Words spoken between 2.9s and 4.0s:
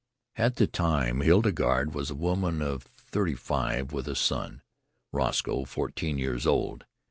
thirty five,